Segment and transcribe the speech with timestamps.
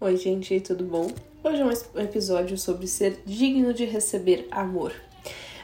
[0.00, 1.08] Oi, gente, tudo bom?
[1.42, 4.92] Hoje é um episódio sobre ser digno de receber amor.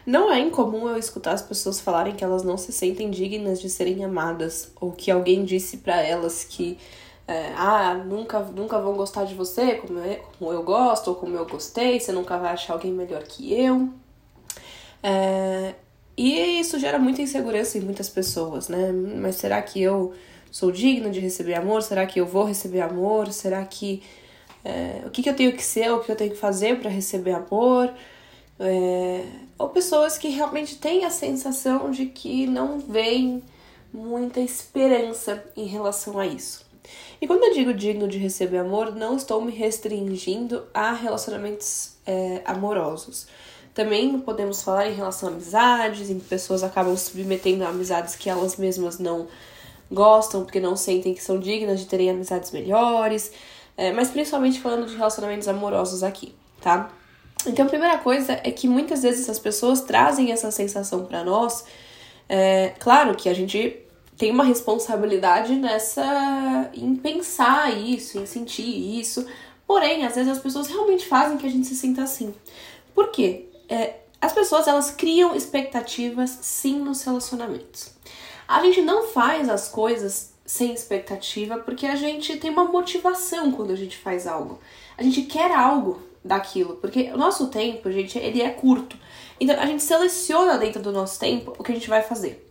[0.05, 3.71] Não é incomum eu escutar as pessoas falarem que elas não se sentem dignas de
[3.71, 6.77] serem amadas, ou que alguém disse para elas que
[7.29, 11.37] é, ah, nunca, nunca vão gostar de você como eu, como eu gosto, ou como
[11.37, 13.89] eu gostei, você nunca vai achar alguém melhor que eu.
[15.01, 15.77] É,
[16.17, 18.91] e isso gera muita insegurança em muitas pessoas, né?
[18.91, 20.13] Mas será que eu
[20.51, 21.85] sou digno de receber amor?
[21.85, 23.33] Será que eu vou receber amor?
[23.33, 24.03] Será que
[24.65, 26.91] é, o que, que eu tenho que ser, o que eu tenho que fazer para
[26.91, 27.93] receber amor,
[28.59, 29.25] é,
[29.59, 33.43] ou pessoas que realmente têm a sensação de que não veem
[33.93, 36.65] muita esperança em relação a isso.
[37.21, 42.43] E quando eu digo digno de receber amor, não estou me restringindo a relacionamentos é,
[42.45, 43.27] amorosos.
[43.73, 48.31] Também podemos falar em relação a amizades, em que pessoas acabam submetendo a amizades que
[48.31, 49.27] elas mesmas não
[49.91, 53.33] gostam, porque não sentem que são dignas de terem amizades melhores.
[53.77, 56.91] É, mas principalmente falando de relacionamentos amorosos aqui, tá?
[57.47, 61.65] Então, a primeira coisa é que muitas vezes as pessoas trazem essa sensação para nós.
[62.29, 63.85] É, claro que a gente
[64.17, 69.27] tem uma responsabilidade nessa em pensar isso, em sentir isso.
[69.67, 72.35] Porém, às vezes as pessoas realmente fazem que a gente se sinta assim.
[72.95, 73.49] Por quê?
[73.69, 77.93] É, as pessoas elas criam expectativas sim nos relacionamentos.
[78.47, 83.73] A gente não faz as coisas sem expectativa, porque a gente tem uma motivação quando
[83.73, 84.59] a gente faz algo.
[84.97, 88.97] A gente quer algo daquilo, porque o nosso tempo, gente, ele é curto.
[89.41, 92.49] Então a gente seleciona dentro do nosso tempo o que a gente vai fazer.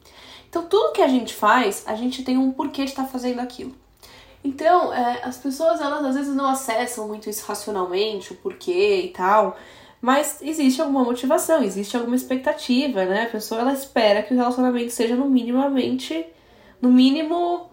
[0.49, 3.39] Então tudo que a gente faz, a gente tem um porquê de estar tá fazendo
[3.39, 3.73] aquilo.
[4.43, 9.07] Então, é, as pessoas, elas às vezes não acessam muito isso racionalmente, o porquê e
[9.09, 9.57] tal,
[10.01, 13.23] mas existe alguma motivação, existe alguma expectativa, né?
[13.23, 16.25] A pessoa, ela espera que o relacionamento seja no minimamente,
[16.81, 17.69] no mínimo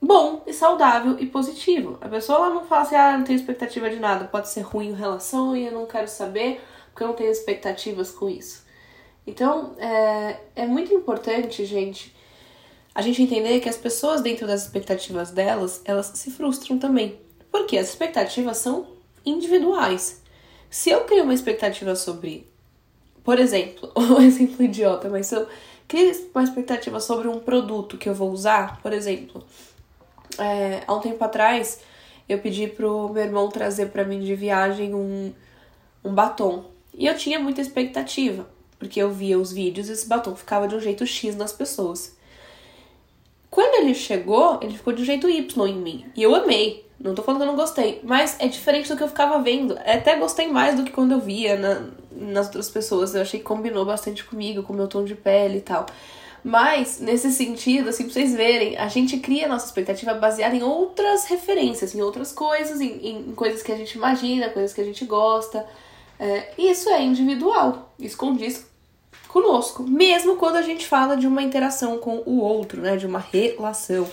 [0.00, 1.98] bom e saudável e positivo.
[2.00, 4.94] A pessoa não fala assim, ah, não tenho expectativa de nada, pode ser ruim em
[4.94, 8.64] relação e eu não quero saber porque eu não tenho expectativas com isso.
[9.26, 12.14] Então, é, é muito importante, gente,
[12.94, 17.18] a gente entender que as pessoas dentro das expectativas delas, elas se frustram também.
[17.50, 18.86] Porque as expectativas são
[19.24, 20.22] individuais.
[20.68, 22.48] Se eu crio uma expectativa sobre,
[23.22, 25.46] por exemplo, um exemplo idiota, mas se eu
[25.86, 29.44] crio uma expectativa sobre um produto que eu vou usar, por exemplo,
[30.38, 31.80] é, há um tempo atrás,
[32.28, 35.32] eu pedi pro meu irmão trazer para mim de viagem um,
[36.04, 36.64] um batom.
[36.94, 38.46] E eu tinha muita expectativa,
[38.78, 42.16] porque eu via os vídeos e esse batom ficava de um jeito X nas pessoas.
[43.50, 46.06] Quando ele chegou, ele ficou de um jeito Y em mim.
[46.14, 46.88] E eu amei.
[47.00, 49.76] Não tô falando que eu não gostei, mas é diferente do que eu ficava vendo.
[49.84, 53.14] Até gostei mais do que quando eu via na, nas outras pessoas.
[53.14, 55.86] Eu achei que combinou bastante comigo, com o meu tom de pele e tal.
[56.42, 60.62] Mas, nesse sentido, assim, pra vocês verem, a gente cria a nossa expectativa baseada em
[60.62, 64.84] outras referências, em outras coisas, em, em coisas que a gente imagina, coisas que a
[64.84, 65.66] gente gosta.
[66.18, 68.16] É, isso é individual, isso
[69.28, 73.18] conosco, mesmo quando a gente fala de uma interação com o outro, né, de uma
[73.18, 74.08] relação.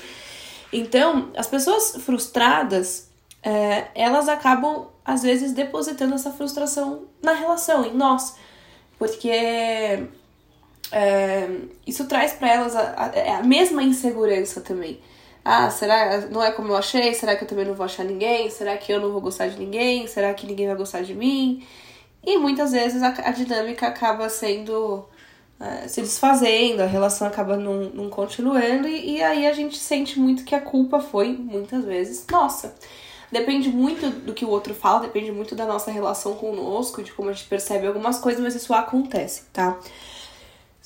[0.71, 3.09] Então, as pessoas frustradas,
[3.41, 8.35] é, elas acabam, às vezes, depositando essa frustração na relação, em nós.
[8.99, 10.07] Porque
[11.86, 15.00] isso traz para elas a, a, é a, mesma insegurança também.
[15.44, 17.14] Ah, será não é como eu achei?
[17.14, 18.50] Será que eu também não vou achar ninguém?
[18.50, 20.08] Será que eu não vou gostar de ninguém?
[20.08, 21.66] Será que ninguém vai gostar de mim?
[22.25, 25.06] E muitas vezes a, a dinâmica acaba sendo
[25.59, 30.19] é, se desfazendo, a relação acaba não, não continuando, e, e aí a gente sente
[30.19, 32.75] muito que a culpa foi, muitas vezes, nossa.
[33.31, 37.30] Depende muito do que o outro fala, depende muito da nossa relação conosco, de como
[37.30, 39.78] a gente percebe algumas coisas, mas isso acontece, tá?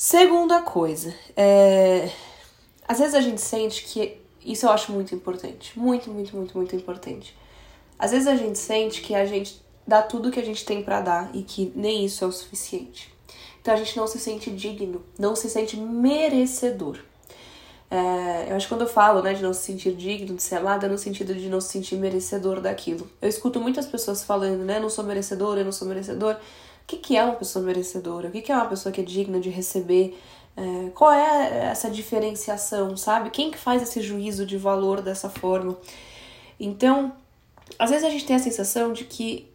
[0.04, 2.10] Segunda coisa, é...
[2.88, 4.18] às vezes a gente sente que.
[4.44, 5.78] Isso eu acho muito importante.
[5.78, 7.38] Muito, muito, muito, muito importante.
[8.00, 11.02] Às vezes a gente sente que a gente dá tudo que a gente tem para
[11.02, 13.14] dar e que nem isso é o suficiente.
[13.62, 16.98] Então a gente não se sente digno, não se sente merecedor.
[17.92, 20.56] É, eu acho que quando eu falo, né, de não se sentir digno, de ser
[20.56, 23.08] amada, é no sentido de não se sentir merecedor daquilo.
[23.22, 26.38] Eu escuto muitas pessoas falando, né, não sou merecedor, eu não sou merecedor
[26.92, 29.40] que, que é uma pessoa merecedora, o que, que é uma pessoa que é digna
[29.40, 30.20] de receber,
[30.58, 33.30] é, qual é essa diferenciação, sabe?
[33.30, 35.78] Quem que faz esse juízo de valor dessa forma?
[36.60, 37.14] Então,
[37.80, 39.50] às vezes a gente tem a sensação de que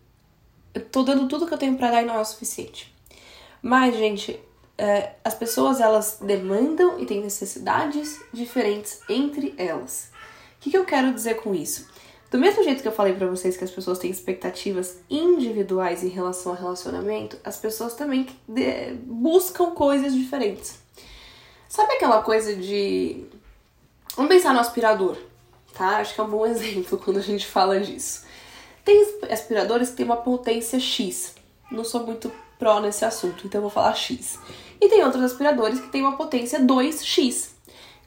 [0.75, 2.95] eu tô dando tudo que eu tenho para dar e não é o suficiente.
[3.61, 4.41] Mas, gente,
[4.79, 10.11] é, as pessoas elas demandam e têm necessidades diferentes entre elas.
[10.57, 11.87] O que, que eu quero dizer com isso?
[12.31, 16.09] Do mesmo jeito que eu falei para vocês que as pessoas têm expectativas individuais em
[16.09, 18.27] relação ao relacionamento, as pessoas também
[19.05, 20.79] buscam coisas diferentes.
[21.69, 23.25] Sabe aquela coisa de.
[24.17, 25.17] Vamos pensar no aspirador,
[25.75, 25.99] tá?
[25.99, 28.25] Acho que é um bom exemplo quando a gente fala disso.
[28.85, 31.35] Tem aspiradores que têm uma potência X.
[31.71, 34.39] Não sou muito pró nesse assunto, então eu vou falar X.
[34.81, 37.56] E tem outros aspiradores que têm uma potência 2X.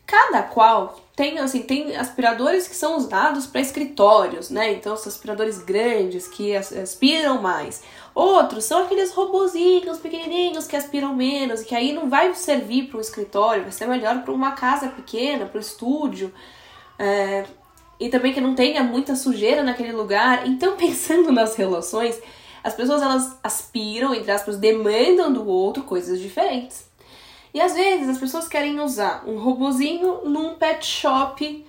[0.10, 4.74] Cada qual tem assim, tem aspiradores que são usados para escritórios, né?
[4.74, 7.84] Então são aspiradores grandes que aspiram mais.
[8.16, 12.98] Outros são aqueles robozinhos pequenininhos que aspiram menos e que aí não vai servir para
[12.98, 16.34] um escritório, vai ser melhor para uma casa pequena, para o estúdio.
[16.98, 17.46] É,
[18.00, 20.48] e também que não tenha muita sujeira naquele lugar.
[20.48, 22.20] Então, pensando nas relações,
[22.64, 26.89] as pessoas elas aspiram, entre aspas, demandam do outro coisas diferentes.
[27.54, 31.66] E às vezes as pessoas querem usar um robozinho num pet shop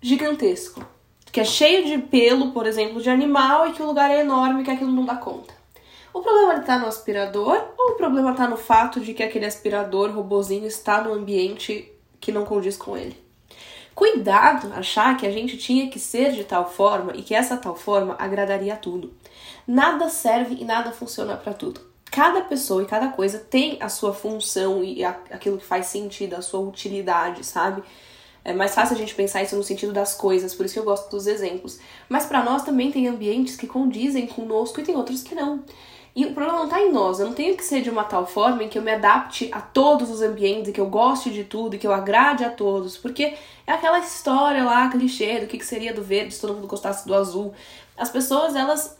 [0.00, 0.84] gigantesco,
[1.32, 4.62] que é cheio de pelo, por exemplo, de animal e que o lugar é enorme
[4.62, 5.52] que aquilo não dá conta.
[6.12, 10.10] O problema está no aspirador ou o problema está no fato de que aquele aspirador
[10.10, 13.16] robozinho está no ambiente que não condiz com ele?
[13.94, 17.74] Cuidado achar que a gente tinha que ser de tal forma e que essa tal
[17.74, 19.12] forma agradaria a tudo.
[19.66, 21.87] Nada serve e nada funciona para tudo.
[22.10, 26.42] Cada pessoa e cada coisa tem a sua função e aquilo que faz sentido, a
[26.42, 27.82] sua utilidade, sabe?
[28.44, 30.84] É mais fácil a gente pensar isso no sentido das coisas, por isso que eu
[30.84, 31.78] gosto dos exemplos.
[32.08, 35.62] Mas para nós também tem ambientes que condizem conosco e tem outros que não.
[36.16, 37.20] E o problema não está em nós.
[37.20, 39.60] Eu não tenho que ser de uma tal forma em que eu me adapte a
[39.60, 42.96] todos os ambientes, e que eu goste de tudo, e que eu agrade a todos.
[42.96, 43.34] Porque
[43.66, 47.06] é aquela história lá, clichê, do que, que seria do verde se todo mundo gostasse
[47.06, 47.52] do azul.
[47.96, 48.98] As pessoas, elas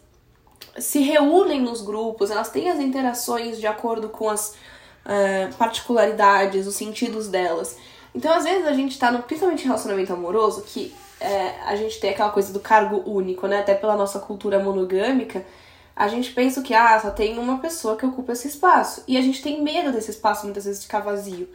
[0.81, 4.55] se reúnem nos grupos, elas têm as interações de acordo com as
[5.05, 7.77] uh, particularidades, os sentidos delas.
[8.15, 12.01] Então, às vezes, a gente tá, no, principalmente em relacionamento amoroso, que é, a gente
[12.01, 13.61] tem aquela coisa do cargo único, né?
[13.61, 15.45] Até pela nossa cultura monogâmica,
[15.95, 19.03] a gente pensa que, ah, só tem uma pessoa que ocupa esse espaço.
[19.07, 21.49] E a gente tem medo desse espaço, muitas vezes, ficar vazio.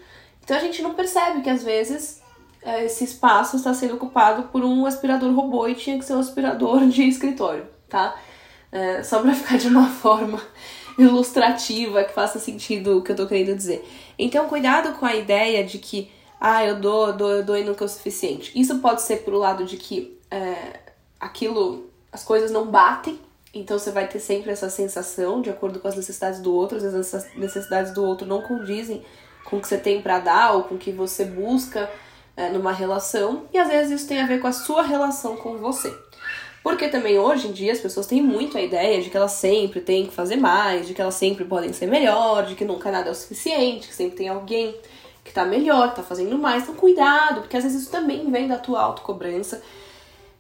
[0.44, 2.22] Então, a gente não percebe que, às vezes,
[2.62, 6.20] é, esse espaço está sendo ocupado por um aspirador robô e tinha que ser um
[6.20, 8.16] aspirador de escritório, tá?
[8.74, 10.42] É, só para ficar de uma forma
[10.98, 13.88] ilustrativa que faça sentido o que eu tô querendo dizer.
[14.18, 16.12] Então, cuidado com a ideia de que,
[16.42, 18.52] ah, eu dou, dou, eu dou e nunca é o suficiente.
[18.60, 20.80] Isso pode ser pro lado de que é,
[21.20, 23.20] aquilo, as coisas não batem,
[23.54, 26.84] então você vai ter sempre essa sensação de acordo com as necessidades do outro, às
[26.84, 29.06] vezes as necessidades do outro não condizem
[29.46, 31.90] com o que você tem para dar ou com o que você busca
[32.36, 35.58] é, numa relação, e às vezes isso tem a ver com a sua relação com
[35.58, 35.96] você.
[36.64, 39.82] Porque também hoje em dia as pessoas têm muito a ideia de que elas sempre
[39.82, 43.10] têm que fazer mais, de que elas sempre podem ser melhor, de que nunca nada
[43.10, 44.74] é o suficiente, que sempre tem alguém
[45.26, 46.64] que tá melhor, tá fazendo mais.
[46.64, 49.62] Então cuidado, porque às vezes isso também vem da tua autocobrança.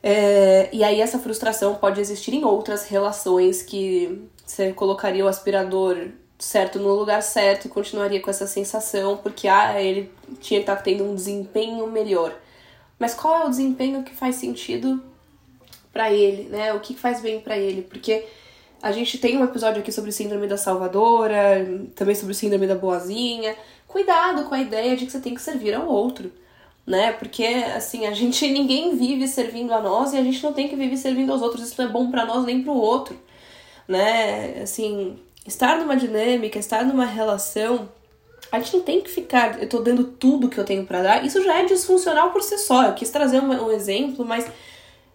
[0.01, 6.07] É, e aí essa frustração pode existir em outras relações que você colocaria o aspirador
[6.39, 10.77] certo no lugar certo e continuaria com essa sensação, porque ah, ele tinha que estar
[10.77, 12.33] tá tendo um desempenho melhor.
[12.97, 15.01] Mas qual é o desempenho que faz sentido
[15.93, 16.73] para ele, né?
[16.73, 18.25] O que faz bem para ele, porque
[18.81, 23.55] a gente tem um episódio aqui sobre síndrome da salvadora, também sobre síndrome da boazinha.
[23.87, 26.31] Cuidado com a ideia de que você tem que servir ao outro,
[26.85, 27.13] né?
[27.13, 30.75] Porque assim, a gente ninguém vive servindo a nós e a gente não tem que
[30.75, 31.63] viver servindo aos outros.
[31.63, 33.17] Isso não é bom para nós nem para o outro,
[33.87, 34.61] né?
[34.63, 37.87] Assim, estar numa dinâmica, estar numa relação,
[38.51, 41.25] a gente não tem que ficar, eu tô dando tudo que eu tenho para dar.
[41.25, 42.83] Isso já é disfuncional por si só.
[42.83, 44.45] Eu quis trazer um, um exemplo, mas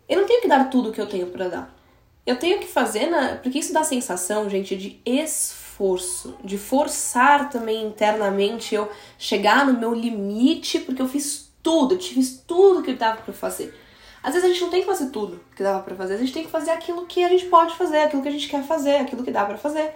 [0.09, 1.79] eu não tenho que dar tudo que eu tenho para dar.
[2.27, 3.37] Eu tenho que fazer na.
[3.37, 9.95] Porque isso dá sensação, gente, de esforço, de forçar também internamente eu chegar no meu
[9.95, 13.75] limite, porque eu fiz tudo, eu fiz tudo que dava para fazer.
[14.23, 16.33] Às vezes a gente não tem que fazer tudo que dava para fazer, a gente
[16.33, 18.97] tem que fazer aquilo que a gente pode fazer, aquilo que a gente quer fazer,
[18.97, 19.95] aquilo que dá para fazer.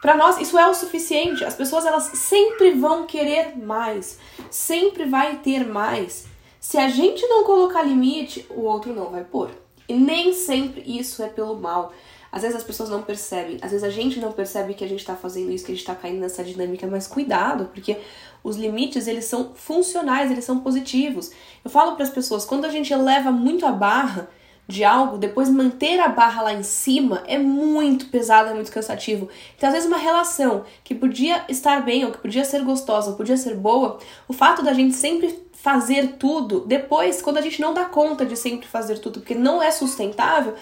[0.00, 1.44] Para nós isso é o suficiente.
[1.44, 4.18] As pessoas elas sempre vão querer mais,
[4.50, 6.26] sempre vai ter mais.
[6.68, 9.52] Se a gente não colocar limite, o outro não vai pôr.
[9.88, 11.92] E nem sempre isso é pelo mal.
[12.32, 15.04] Às vezes as pessoas não percebem, às vezes a gente não percebe que a gente
[15.04, 17.96] tá fazendo isso, que a gente tá caindo nessa dinâmica, mas cuidado, porque
[18.42, 21.30] os limites, eles são funcionais, eles são positivos.
[21.64, 24.28] Eu falo para as pessoas, quando a gente eleva muito a barra
[24.68, 29.28] de algo, depois manter a barra lá em cima é muito pesado, é muito cansativo.
[29.56, 33.16] Então, às vezes uma relação que podia estar bem, ou que podia ser gostosa, ou
[33.16, 37.72] podia ser boa, o fato da gente sempre fazer tudo, depois, quando a gente não
[37.72, 40.54] dá conta de sempre fazer tudo, porque não é sustentável,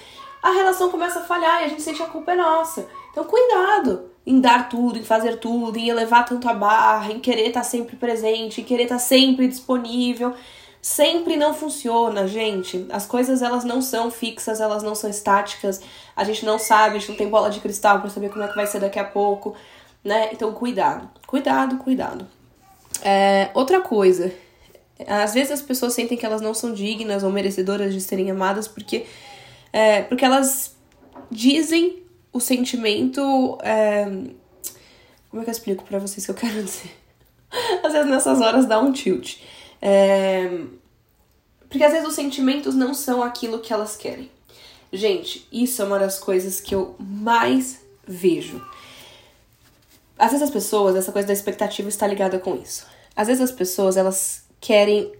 [0.43, 2.87] a relação começa a falhar e a gente sente a culpa é nossa.
[3.11, 7.49] Então, cuidado em dar tudo, em fazer tudo, em elevar tanto a barra, em querer
[7.49, 10.35] estar sempre presente, em querer estar sempre disponível.
[10.85, 12.87] Sempre não funciona, gente.
[12.91, 15.81] As coisas elas não são fixas, elas não são estáticas.
[16.15, 18.49] A gente não sabe, a gente não tem bola de cristal para saber como é
[18.49, 19.57] que vai ser daqui a pouco,
[20.05, 20.29] né?
[20.33, 22.27] Então, cuidado, cuidado, cuidado.
[23.03, 24.31] É, outra coisa
[25.09, 28.69] às vezes as pessoas sentem que elas não são dignas ou merecedoras de serem amadas
[28.69, 29.07] porque,
[29.73, 30.77] é, porque elas
[31.31, 33.59] dizem o sentimento.
[33.63, 34.05] É...
[35.31, 36.97] Como é que eu explico para vocês que eu quero dizer?
[37.83, 39.39] Às vezes nessas horas dá um tilt.
[39.87, 40.63] É...
[41.69, 44.31] Porque às vezes os sentimentos não são aquilo que elas querem.
[44.91, 48.65] Gente, isso é uma das coisas que eu mais vejo.
[50.19, 52.87] Às vezes as pessoas, essa coisa da expectativa está ligada com isso.
[53.15, 55.13] Às vezes as pessoas, elas querem.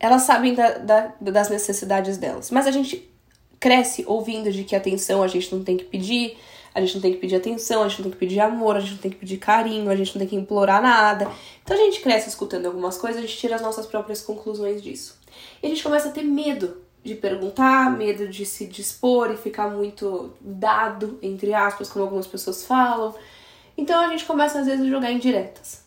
[0.00, 2.50] Elas sabem da, da, das necessidades delas.
[2.50, 3.09] Mas a gente
[3.60, 6.36] cresce ouvindo de que atenção a gente não tem que pedir,
[6.74, 8.80] a gente não tem que pedir atenção, a gente não tem que pedir amor, a
[8.80, 11.30] gente não tem que pedir carinho, a gente não tem que implorar nada.
[11.62, 15.18] Então a gente cresce escutando algumas coisas, a gente tira as nossas próprias conclusões disso.
[15.62, 19.68] E a gente começa a ter medo de perguntar, medo de se dispor e ficar
[19.68, 23.14] muito dado, entre aspas, como algumas pessoas falam.
[23.76, 25.84] Então a gente começa às vezes a jogar indiretas.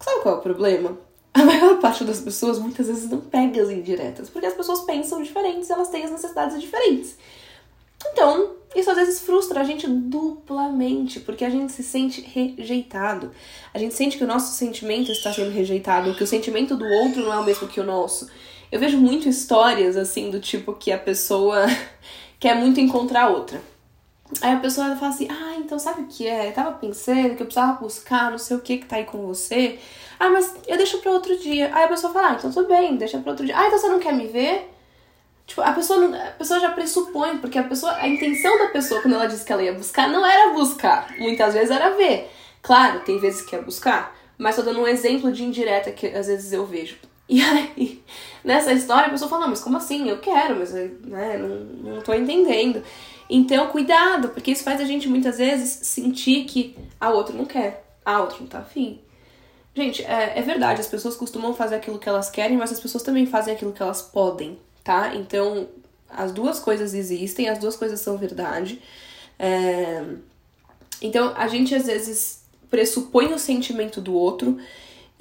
[0.00, 0.98] Sabe qual é o problema?
[1.34, 5.22] A maior parte das pessoas muitas vezes não pega as indiretas, porque as pessoas pensam
[5.22, 7.16] diferentes, elas têm as necessidades diferentes.
[8.12, 13.30] Então, isso às vezes frustra a gente duplamente, porque a gente se sente rejeitado.
[13.72, 17.22] A gente sente que o nosso sentimento está sendo rejeitado, que o sentimento do outro
[17.22, 18.28] não é o mesmo que o nosso.
[18.70, 21.66] Eu vejo muito histórias assim do tipo que a pessoa
[22.40, 23.60] quer muito encontrar outra.
[24.40, 26.48] Aí a pessoa fala assim: Ah, então sabe o que é?
[26.48, 29.26] Eu tava pensando que eu precisava buscar não sei o que que tá aí com
[29.26, 29.78] você.
[30.18, 31.74] Ah, mas eu deixo pra outro dia.
[31.74, 33.58] Aí a pessoa fala: Ah, então tudo bem, deixa pra outro dia.
[33.58, 34.70] Ah, então você não quer me ver?
[35.46, 39.14] Tipo, a pessoa, a pessoa já pressupõe, porque a pessoa, a intenção da pessoa quando
[39.14, 42.30] ela disse que ela ia buscar não era buscar, muitas vezes era ver.
[42.62, 46.28] Claro, tem vezes que é buscar, mas tô dando um exemplo de indireta que às
[46.28, 46.96] vezes eu vejo.
[47.28, 48.02] E aí,
[48.44, 50.08] nessa história, a pessoa fala, não, mas como assim?
[50.08, 52.82] Eu quero, mas né, não, não tô entendendo.
[53.34, 57.82] Então, cuidado, porque isso faz a gente muitas vezes sentir que a outra não quer,
[58.04, 59.00] a outra não tá afim.
[59.74, 63.02] Gente, é, é verdade, as pessoas costumam fazer aquilo que elas querem, mas as pessoas
[63.02, 65.14] também fazem aquilo que elas podem, tá?
[65.14, 65.66] Então,
[66.10, 68.82] as duas coisas existem, as duas coisas são verdade.
[69.38, 70.04] É...
[71.00, 74.58] Então, a gente às vezes pressupõe o sentimento do outro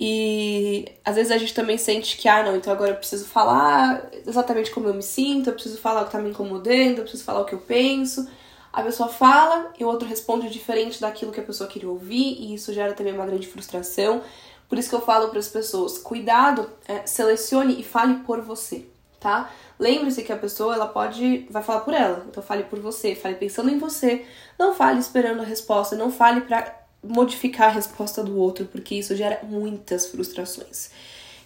[0.03, 4.09] e às vezes a gente também sente que, ah, não, então agora eu preciso falar
[4.25, 7.23] exatamente como eu me sinto, eu preciso falar o que tá me incomodando, eu preciso
[7.23, 8.27] falar o que eu penso.
[8.73, 12.55] A pessoa fala e o outro responde diferente daquilo que a pessoa queria ouvir, e
[12.55, 14.23] isso gera também uma grande frustração.
[14.67, 18.87] Por isso que eu falo para as pessoas: cuidado, é, selecione e fale por você,
[19.19, 19.51] tá?
[19.77, 23.35] Lembre-se que a pessoa ela pode vai falar por ela, então fale por você, fale
[23.35, 24.25] pensando em você,
[24.57, 29.15] não fale esperando a resposta, não fale para modificar a resposta do outro, porque isso
[29.15, 30.91] gera muitas frustrações.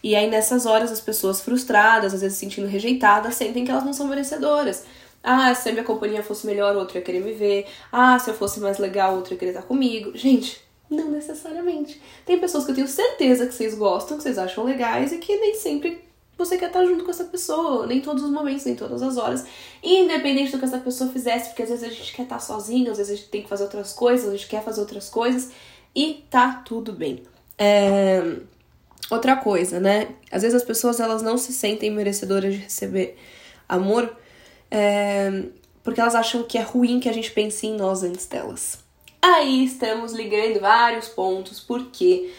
[0.04, 3.84] E aí nessas horas as pessoas frustradas, às vezes se sentindo rejeitadas, sentem que elas
[3.84, 4.86] não são merecedoras.
[5.24, 7.66] Ah, se a minha companhia fosse melhor, outro ia querer me ver.
[7.92, 10.16] Ah, se eu fosse mais legal, outro ia querer estar comigo.
[10.16, 12.00] Gente, não necessariamente.
[12.26, 15.36] Tem pessoas que eu tenho certeza que vocês gostam, que vocês acham legais e que
[15.38, 16.05] nem sempre
[16.38, 19.46] você quer estar junto com essa pessoa, nem todos os momentos, nem todas as horas,
[19.82, 22.98] independente do que essa pessoa fizesse, porque às vezes a gente quer estar sozinho, às
[22.98, 25.52] vezes a gente tem que fazer outras coisas, a gente quer fazer outras coisas
[25.96, 27.24] e tá tudo bem.
[27.58, 28.38] É...
[29.10, 30.10] Outra coisa, né?
[30.32, 33.18] Às vezes as pessoas elas não se sentem merecedoras de receber
[33.70, 34.16] amor
[34.70, 35.44] é...
[35.84, 38.80] porque elas acham que é ruim que a gente pense em nós antes delas.
[39.22, 42.32] Aí estamos ligando vários pontos, porque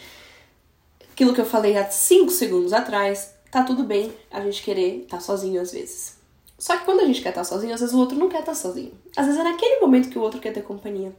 [1.11, 5.17] aquilo que eu falei há 5 segundos atrás tá tudo bem a gente querer estar
[5.17, 6.17] tá sozinho às vezes.
[6.57, 8.39] Só que quando a gente quer estar tá sozinho, às vezes o outro não quer
[8.39, 8.91] estar tá sozinho.
[9.15, 11.13] Às vezes é naquele momento que o outro quer ter companhia.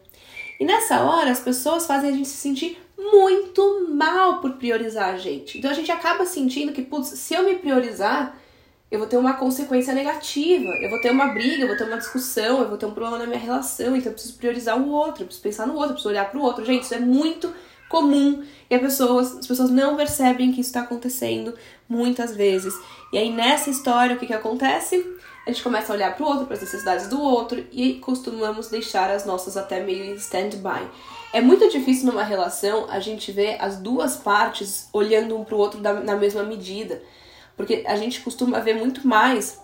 [0.58, 5.16] E nessa hora, as pessoas fazem a gente se sentir muito mal por priorizar a
[5.16, 5.58] gente.
[5.58, 8.36] Então a gente acaba sentindo que, putz, se eu me priorizar,
[8.90, 11.98] eu vou ter uma consequência negativa, eu vou ter uma briga, eu vou ter uma
[11.98, 15.22] discussão, eu vou ter um problema na minha relação, então eu preciso priorizar o outro,
[15.22, 16.64] eu preciso pensar no outro, eu preciso olhar pro outro.
[16.64, 17.52] Gente, isso é muito
[17.88, 21.54] comum e as pessoas, as pessoas não percebem que isso está acontecendo
[21.88, 22.74] muitas vezes.
[23.12, 25.04] E aí nessa história o que, que acontece?
[25.46, 28.68] A gente começa a olhar para o outro, para as necessidades do outro e costumamos
[28.68, 30.86] deixar as nossas até meio em stand-by.
[31.32, 35.58] É muito difícil numa relação a gente ver as duas partes olhando um para o
[35.58, 37.02] outro na mesma medida,
[37.56, 39.58] porque a gente costuma ver muito mais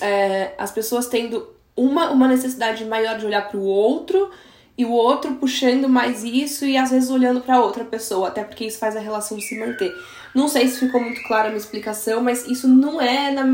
[0.00, 4.30] é, as pessoas tendo uma, uma necessidade maior de olhar para o outro
[4.76, 8.64] e o outro puxando mais isso e às vezes olhando para outra pessoa, até porque
[8.64, 9.94] isso faz a relação se manter.
[10.34, 13.44] Não sei se ficou muito clara a minha explicação, mas isso não é na...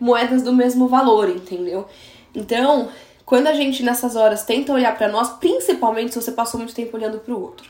[0.00, 1.86] moedas do mesmo valor, entendeu?
[2.34, 2.88] Então,
[3.26, 6.96] quando a gente nessas horas tenta olhar para nós, principalmente se você passou muito tempo
[6.96, 7.68] olhando para o outro.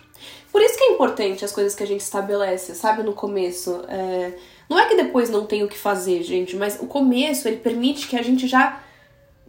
[0.52, 3.82] Por isso que é importante as coisas que a gente estabelece, sabe, no começo.
[3.88, 4.32] É...
[4.68, 8.06] Não é que depois não tem o que fazer, gente, mas o começo ele permite
[8.06, 8.80] que a gente já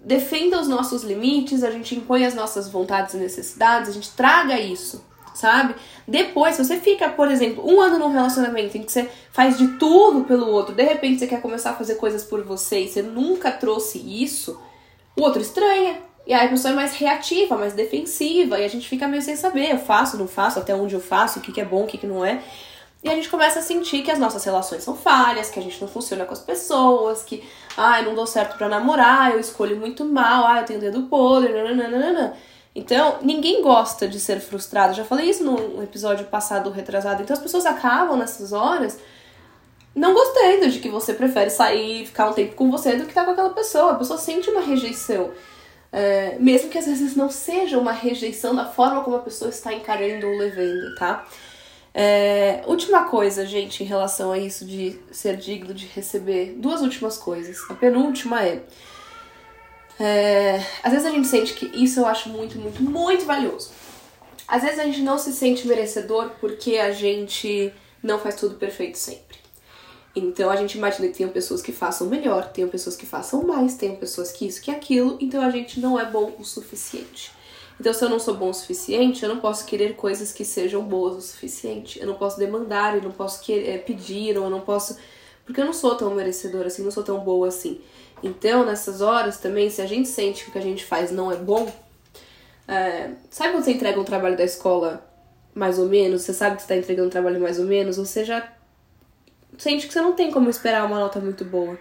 [0.07, 4.57] defenda os nossos limites, a gente impõe as nossas vontades e necessidades, a gente traga
[4.57, 5.03] isso,
[5.35, 5.75] sabe?
[6.07, 9.67] Depois, se você fica, por exemplo, um ano num relacionamento em que você faz de
[9.77, 13.01] tudo pelo outro, de repente você quer começar a fazer coisas por você e você
[13.01, 14.57] nunca trouxe isso,
[15.13, 15.97] o outro estranha.
[16.25, 19.35] E aí a pessoa é mais reativa, mais defensiva, e a gente fica meio sem
[19.35, 21.87] saber, eu faço, não faço, até onde eu faço, o que, que é bom, o
[21.87, 22.41] que, que não é.
[23.03, 25.79] E a gente começa a sentir que as nossas relações são falhas, que a gente
[25.79, 27.43] não funciona com as pessoas, que,
[27.75, 31.53] ah, não dou certo para namorar, eu escolho muito mal, ah, eu tenho dedo podre,
[31.53, 32.35] nananana.
[32.75, 34.93] Então, ninguém gosta de ser frustrado.
[34.93, 37.21] Já falei isso no episódio passado, retrasado.
[37.21, 38.99] Então, as pessoas acabam nessas horas
[39.95, 43.21] não gostando de que você prefere sair, ficar um tempo com você do que estar
[43.21, 43.93] tá com aquela pessoa.
[43.93, 45.31] A pessoa sente uma rejeição.
[45.91, 49.73] É, mesmo que às vezes não seja uma rejeição da forma como a pessoa está
[49.73, 51.25] encarando ou levando, tá?
[51.99, 56.53] É, última coisa, gente, em relação a isso de ser digno de receber.
[56.55, 57.57] Duas últimas coisas.
[57.71, 58.61] A penúltima é.
[59.99, 63.71] É, às vezes a gente sente que isso eu acho muito, muito, muito valioso.
[64.47, 67.73] Às vezes a gente não se sente merecedor porque a gente
[68.03, 69.39] não faz tudo perfeito sempre.
[70.15, 73.73] Então a gente imagina que tem pessoas que façam melhor, tem pessoas que façam mais,
[73.73, 77.31] tem pessoas que isso, que aquilo, então a gente não é bom o suficiente.
[77.79, 80.83] Então, se eu não sou bom o suficiente, eu não posso querer coisas que sejam
[80.83, 81.99] boas o suficiente.
[81.99, 84.97] Eu não posso demandar, eu não posso querer, é, pedir, ou eu não posso.
[85.45, 87.79] Porque eu não sou tão merecedora assim, não sou tão boa assim.
[88.23, 91.31] Então, nessas horas também, se a gente sente que o que a gente faz não
[91.31, 91.71] é bom,
[92.67, 95.05] é, sabe quando você entrega um trabalho da escola
[95.53, 98.25] mais ou menos, você sabe que você está entregando um trabalho mais ou menos, você
[98.25, 98.47] já
[99.57, 101.77] sente que você não tem como esperar uma nota muito boa.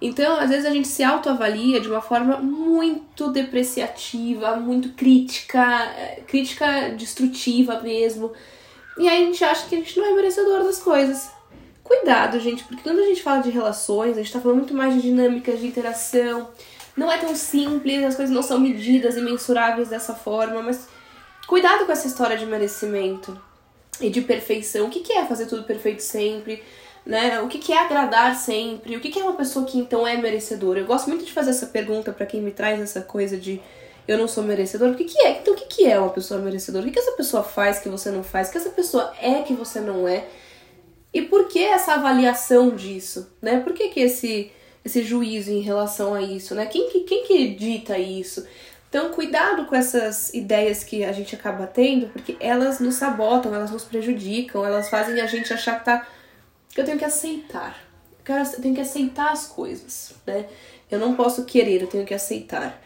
[0.00, 5.60] Então, às vezes a gente se autoavalia de uma forma muito depreciativa, muito crítica,
[5.96, 8.32] é, crítica destrutiva mesmo.
[8.96, 11.30] E aí a gente acha que a gente não é merecedor das coisas.
[11.82, 14.94] Cuidado, gente, porque quando a gente fala de relações, a gente tá falando muito mais
[14.94, 16.48] de dinâmicas de interação.
[16.96, 20.88] Não é tão simples, as coisas não são medidas e mensuráveis dessa forma, mas
[21.46, 23.40] cuidado com essa história de merecimento
[24.00, 24.86] e de perfeição.
[24.86, 26.62] O que, que é fazer tudo perfeito sempre?
[27.08, 27.40] Né?
[27.40, 28.94] O que, é agradar sempre?
[28.94, 30.78] O que, é uma pessoa que então é merecedora?
[30.78, 33.62] Eu gosto muito de fazer essa pergunta para quem me traz essa coisa de
[34.06, 34.90] eu não sou merecedor.
[34.90, 35.38] O que, é?
[35.38, 36.84] Então, o que, que é uma pessoa merecedora?
[36.84, 38.48] O que, que essa pessoa faz que você não faz?
[38.48, 40.26] O que essa pessoa é que você não é?
[41.12, 43.60] E por que essa avaliação disso, né?
[43.60, 44.52] Por que, que esse,
[44.84, 46.66] esse juízo em relação a isso, né?
[46.66, 48.46] Quem que, quem que dita isso?
[48.90, 53.70] Então, cuidado com essas ideias que a gente acaba tendo, porque elas nos sabotam, elas
[53.70, 56.06] nos prejudicam, elas fazem a gente achar que tá.
[56.80, 57.76] Eu tenho que aceitar.
[58.26, 60.46] Eu tenho que aceitar as coisas, né?
[60.90, 62.80] Eu não posso querer, eu tenho que aceitar.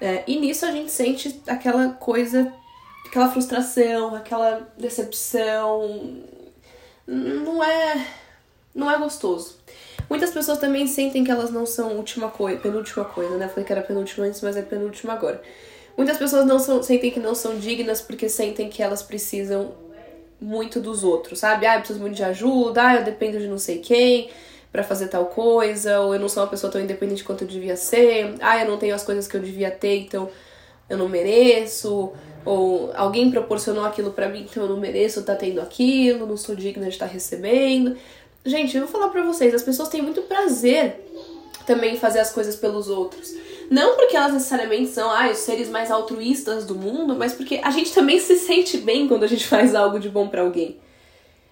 [0.00, 2.52] É, e nisso a gente sente aquela coisa,
[3.06, 6.22] aquela frustração, aquela decepção,
[7.06, 8.06] não é
[8.74, 9.58] não é gostoso.
[10.08, 13.48] Muitas pessoas também sentem que elas não são última coisa, penúltima coisa, né?
[13.48, 15.40] Falei que era penúltima antes, mas é penúltima agora.
[15.96, 19.72] Muitas pessoas não são, sentem que não são dignas porque sentem que elas precisam
[20.44, 21.66] muito dos outros, sabe?
[21.66, 24.30] Ah, eu preciso muito de ajuda, ah, eu dependo de não sei quem
[24.70, 27.76] para fazer tal coisa, ou eu não sou uma pessoa tão independente quanto eu devia
[27.76, 30.28] ser, ah, eu não tenho as coisas que eu devia ter, então
[30.88, 32.12] eu não mereço
[32.44, 36.36] ou alguém proporcionou aquilo para mim, então eu não mereço estar tá tendo aquilo, não
[36.36, 37.96] sou digna de estar tá recebendo.
[38.44, 41.00] Gente, eu vou falar pra vocês, as pessoas têm muito prazer
[41.66, 43.34] também em fazer as coisas pelos outros.
[43.70, 47.70] Não porque elas necessariamente são ah, os seres mais altruístas do mundo, mas porque a
[47.70, 50.78] gente também se sente bem quando a gente faz algo de bom para alguém.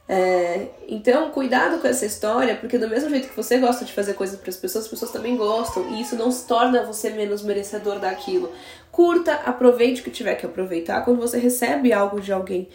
[0.08, 4.14] É, então, cuidado com essa história, porque do mesmo jeito que você gosta de fazer
[4.14, 7.42] coisas para as pessoas, as pessoas também gostam, e isso não se torna você menos
[7.42, 8.52] merecedor daquilo.
[8.90, 12.68] Curta, aproveite o que tiver que aproveitar quando você recebe algo de alguém.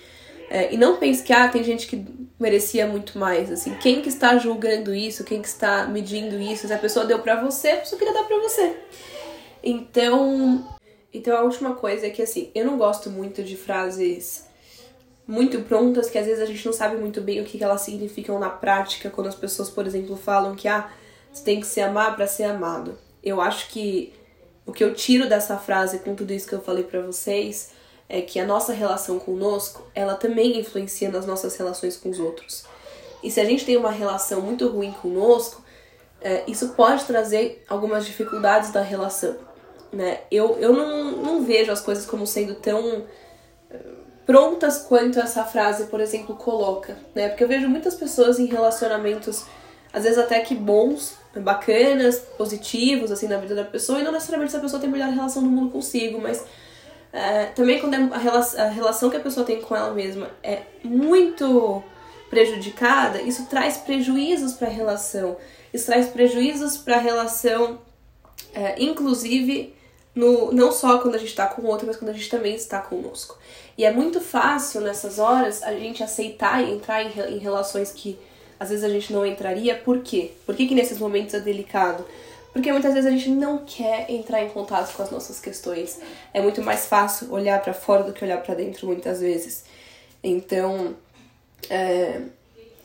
[0.49, 2.05] É, e não pense que ah, tem gente que
[2.39, 3.51] merecia muito mais.
[3.51, 5.23] Assim, quem que está julgando isso?
[5.23, 6.67] Quem que está medindo isso?
[6.67, 8.75] Se a pessoa deu para você, a pessoa queria dar para você.
[9.63, 10.67] Então,
[11.13, 14.47] então a última coisa é que assim, eu não gosto muito de frases
[15.27, 18.39] muito prontas que às vezes a gente não sabe muito bem o que elas significam
[18.39, 20.89] na prática quando as pessoas, por exemplo, falam que ah,
[21.33, 22.97] você tem que se amar para ser amado.
[23.21, 24.13] Eu acho que
[24.65, 27.71] o que eu tiro dessa frase com tudo isso que eu falei para vocês
[28.07, 32.63] é que a nossa relação conosco, ela também influencia nas nossas relações com os outros.
[33.21, 35.61] E se a gente tem uma relação muito ruim conosco,
[36.21, 39.35] é, isso pode trazer algumas dificuldades da relação.
[39.91, 40.21] Né?
[40.29, 43.05] Eu, eu não, não vejo as coisas como sendo tão
[44.27, 47.29] prontas quanto essa frase, por exemplo, coloca, né?
[47.29, 49.45] Porque eu vejo muitas pessoas em relacionamentos,
[49.93, 54.53] às vezes até que bons, bacanas, positivos, assim, na vida da pessoa, e não necessariamente
[54.53, 56.43] essa pessoa tem a melhor relação do mundo consigo, mas
[57.13, 60.29] é, também quando é a, relação, a relação que a pessoa tem com ela mesma
[60.43, 61.81] é muito
[62.29, 65.37] prejudicada, isso traz prejuízos para a relação.
[65.73, 67.79] Isso traz prejuízos para a relação,
[68.53, 69.73] é, inclusive
[70.15, 72.55] no, não só quando a gente está com o outro, mas quando a gente também
[72.55, 73.37] está conosco.
[73.77, 78.17] E é muito fácil nessas horas a gente aceitar e entrar em, em relações que
[78.59, 79.75] às vezes a gente não entraria.
[79.75, 80.31] Por quê?
[80.45, 82.03] Por que, que nesses momentos é delicado?
[82.51, 85.99] Porque muitas vezes a gente não quer entrar em contato com as nossas questões.
[86.33, 89.65] É muito mais fácil olhar para fora do que olhar para dentro muitas vezes.
[90.23, 90.95] Então,
[91.69, 92.21] é,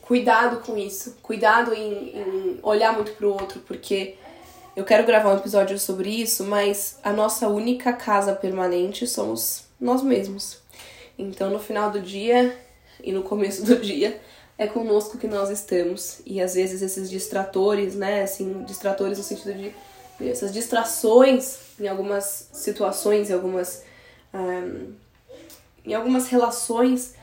[0.03, 1.17] cuidado com isso.
[1.21, 4.15] Cuidado em, em olhar muito pro outro, porque
[4.75, 10.01] eu quero gravar um episódio sobre isso, mas a nossa única casa permanente somos nós
[10.01, 10.59] mesmos.
[11.17, 12.57] Então, no final do dia
[13.03, 14.19] e no começo do dia,
[14.57, 16.21] é conosco que nós estamos.
[16.25, 19.73] E às vezes esses distratores, né, assim, distratores no sentido de
[20.29, 23.83] essas distrações em algumas situações, em algumas
[24.33, 24.93] um,
[25.85, 27.15] em algumas relações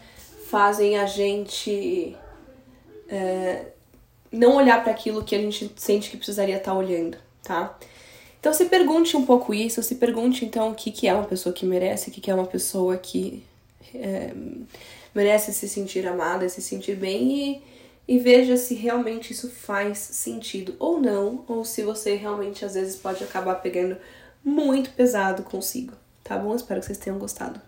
[0.49, 2.17] fazem a gente
[3.11, 3.67] é,
[4.31, 7.77] não olhar para aquilo que a gente sente que precisaria estar tá olhando tá?
[8.39, 11.53] Então se pergunte um pouco isso, se pergunte então o que, que é uma pessoa
[11.53, 13.45] que merece, o que, que é uma pessoa que
[13.95, 14.33] é,
[15.15, 17.63] merece se sentir amada, se sentir bem e,
[18.09, 22.97] e veja se realmente isso faz sentido ou não, ou se você realmente às vezes
[22.97, 23.97] pode acabar pegando
[24.43, 25.93] muito pesado consigo,
[26.25, 26.55] tá bom?
[26.55, 27.61] Espero que vocês tenham gostado.